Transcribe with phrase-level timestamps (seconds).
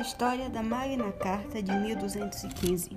[0.00, 2.96] história da Magna Carta de 1215.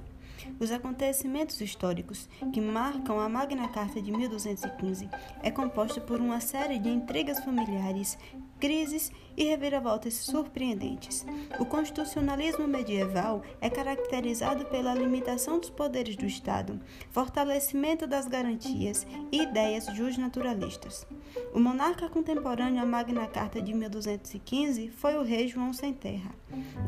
[0.59, 5.09] Os acontecimentos históricos que marcam a Magna Carta de 1215
[5.41, 8.17] é composta por uma série de intrigas familiares,
[8.63, 11.25] crises e reviravoltas surpreendentes.
[11.59, 16.79] O constitucionalismo medieval é caracterizado pela limitação dos poderes do Estado,
[17.11, 21.05] fortalecimento das garantias e ideias justnaturalistas.
[21.53, 26.31] O monarca contemporâneo à Magna Carta de 1215 foi o rei João Sem Terra.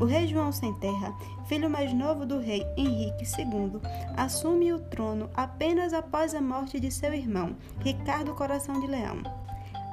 [0.00, 1.14] O rei João Sem Terra,
[1.46, 3.82] filho mais novo do rei Henrique II,
[4.16, 9.46] assume o trono apenas após a morte de seu irmão, Ricardo Coração de Leão.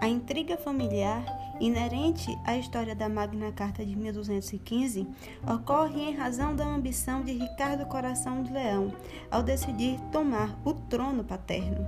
[0.03, 1.23] A intriga familiar
[1.61, 5.07] inerente à história da Magna Carta de 1215
[5.49, 8.91] ocorre em razão da ambição de Ricardo Coração de Leão
[9.31, 11.87] ao decidir tomar o trono paterno.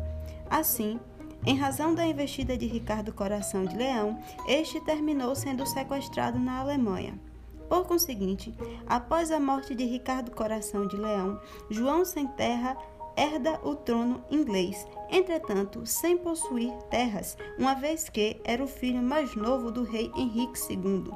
[0.49, 0.97] Assim,
[1.45, 7.19] em razão da investida de Ricardo Coração de Leão, este terminou sendo sequestrado na Alemanha.
[7.67, 8.55] Por conseguinte,
[8.87, 11.37] após a morte de Ricardo Coração de Leão,
[11.69, 12.77] João Sem Terra
[13.15, 19.35] herda o trono inglês, entretanto, sem possuir terras, uma vez que era o filho mais
[19.35, 21.11] novo do rei Henrique II.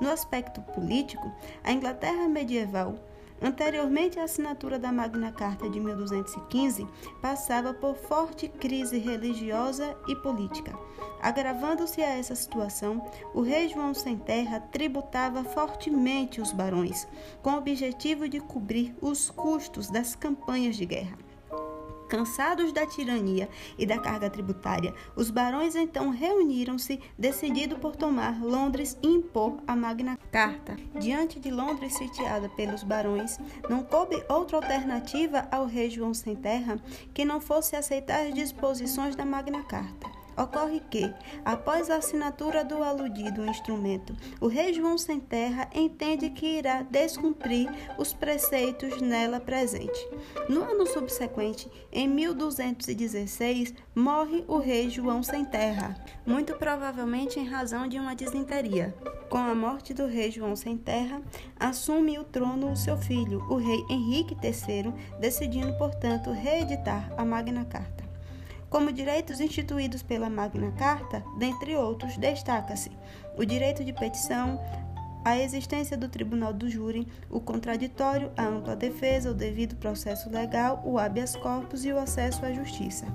[0.00, 1.30] No aspecto político,
[1.62, 2.94] a Inglaterra medieval
[3.42, 6.86] Anteriormente à assinatura da Magna Carta de 1215,
[7.22, 10.78] passava por forte crise religiosa e política.
[11.22, 17.08] Agravando-se a essa situação, o rei João Sem Terra tributava fortemente os barões,
[17.42, 21.29] com o objetivo de cobrir os custos das campanhas de guerra.
[22.10, 28.98] Cansados da tirania e da carga tributária, os barões então reuniram-se, decidido por tomar Londres
[29.00, 30.76] e impor a Magna Carta.
[30.98, 36.80] Diante de Londres sitiada pelos barões, não coube outra alternativa ao rei João Sem Terra
[37.14, 40.19] que não fosse aceitar as disposições da Magna Carta.
[40.40, 41.12] Ocorre que,
[41.44, 47.68] após a assinatura do aludido instrumento, o rei João Sem Terra entende que irá descumprir
[47.98, 50.00] os preceitos nela presente.
[50.48, 57.86] No ano subsequente, em 1216, morre o rei João Sem Terra, muito provavelmente em razão
[57.86, 58.94] de uma disenteria.
[59.28, 61.20] Com a morte do rei João Sem Terra,
[61.58, 64.90] assume o trono o seu filho, o rei Henrique III,
[65.20, 68.09] decidindo, portanto, reeditar a Magna Carta.
[68.70, 72.92] Como direitos instituídos pela Magna Carta, dentre outros, destaca-se
[73.36, 74.60] o direito de petição,
[75.24, 80.80] a existência do tribunal do júri, o contraditório, a ampla defesa, o devido processo legal,
[80.84, 83.06] o habeas corpus e o acesso à justiça.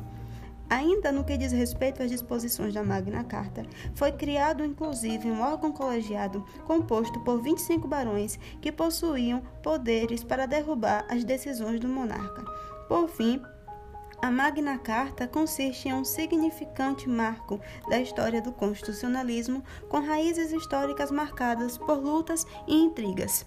[0.69, 5.71] Ainda no que diz respeito às disposições da Magna Carta, foi criado inclusive um órgão
[5.71, 12.43] colegiado composto por 25 barões que possuíam poderes para derrubar as decisões do monarca.
[12.87, 13.41] Por fim,
[14.21, 17.59] a Magna Carta consiste em um significante marco
[17.89, 23.45] da história do constitucionalismo, com raízes históricas marcadas por lutas e intrigas.